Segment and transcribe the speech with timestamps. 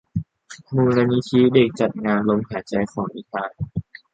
[0.75, 3.51] มูลนิธิเด็กจัดงานลมหายใจของนิทาน